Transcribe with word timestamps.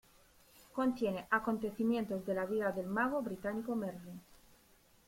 Contiene 0.73 1.27
acontecimientos 1.29 2.25
de 2.25 2.33
la 2.33 2.45
vida 2.45 2.71
del 2.71 2.87
mago 2.87 3.21
británico 3.21 3.75
Merlín. 3.75 4.19